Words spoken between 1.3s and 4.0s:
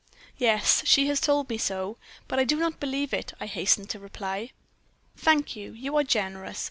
me so, but I do not believe it,' I hastened to